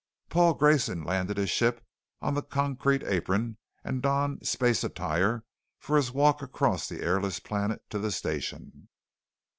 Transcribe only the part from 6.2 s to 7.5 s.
across the airless